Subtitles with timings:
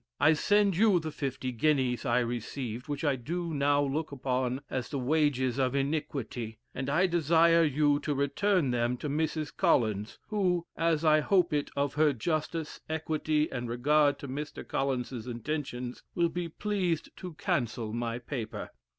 [0.19, 4.89] I send you the fifty guineas I received, which I do now look upon as
[4.89, 9.55] the wages of iniquity, and I desire you to return them to Mrs.
[9.55, 14.67] Collins, who, as I hope it of her justice, equity, and regard to Mr.
[14.67, 18.71] Collinses intentions, will be pleased to cancel my paper."